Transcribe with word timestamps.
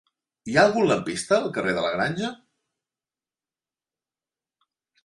Hi 0.51 0.55
ha 0.59 0.63
algun 0.69 0.87
lampista 0.91 1.35
al 1.37 1.45
carrer 1.59 1.75
de 1.81 1.83
la 1.83 1.93
Granja? 1.99 2.33